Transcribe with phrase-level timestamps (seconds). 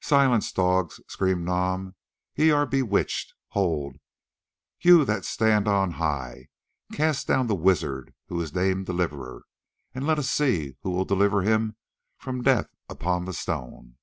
[0.00, 1.94] "Silence, dogs!" screamed Nam,
[2.34, 3.34] "ye are bewitched.
[3.48, 3.92] Ho!
[4.80, 6.46] you that stand on high,
[6.94, 9.42] cast down the wizard who is named Deliverer,
[9.94, 11.76] and let us see who will deliver him
[12.16, 13.98] from death upon the stone."